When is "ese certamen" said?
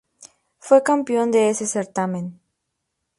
1.49-2.39